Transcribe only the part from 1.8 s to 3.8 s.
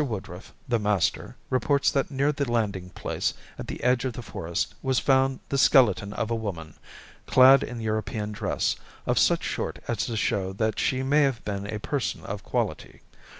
that near the landing place at